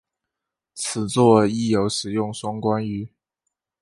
[0.73, 3.07] 此作亦有使用双关语。